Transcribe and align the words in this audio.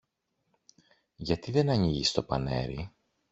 Γιατί 1.15 1.51
δεν 1.51 1.69
ανοίγεις 1.69 2.11
το 2.11 2.23
πανέρι; 2.23 2.91